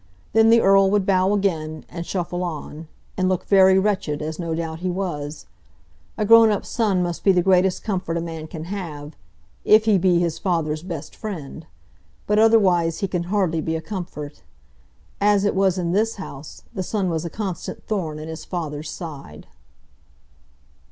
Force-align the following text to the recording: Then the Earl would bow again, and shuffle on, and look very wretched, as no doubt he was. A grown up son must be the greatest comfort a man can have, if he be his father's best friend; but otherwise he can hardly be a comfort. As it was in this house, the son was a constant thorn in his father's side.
Then 0.33 0.49
the 0.49 0.61
Earl 0.61 0.89
would 0.89 1.05
bow 1.05 1.31
again, 1.31 1.85
and 1.87 2.07
shuffle 2.07 2.43
on, 2.43 2.87
and 3.19 3.29
look 3.29 3.45
very 3.45 3.77
wretched, 3.77 4.19
as 4.19 4.39
no 4.39 4.55
doubt 4.55 4.79
he 4.79 4.89
was. 4.89 5.45
A 6.17 6.25
grown 6.25 6.49
up 6.49 6.65
son 6.65 7.03
must 7.03 7.23
be 7.23 7.31
the 7.31 7.43
greatest 7.43 7.83
comfort 7.83 8.17
a 8.17 8.19
man 8.19 8.47
can 8.47 8.63
have, 8.63 9.15
if 9.63 9.85
he 9.85 9.99
be 9.99 10.17
his 10.17 10.39
father's 10.39 10.81
best 10.81 11.15
friend; 11.15 11.67
but 12.25 12.39
otherwise 12.39 13.01
he 13.01 13.07
can 13.07 13.25
hardly 13.25 13.61
be 13.61 13.75
a 13.75 13.79
comfort. 13.81 14.41
As 15.21 15.45
it 15.45 15.53
was 15.53 15.77
in 15.77 15.91
this 15.91 16.15
house, 16.15 16.63
the 16.73 16.81
son 16.81 17.07
was 17.11 17.23
a 17.23 17.29
constant 17.29 17.85
thorn 17.85 18.17
in 18.17 18.27
his 18.27 18.43
father's 18.43 18.89
side. 18.89 19.45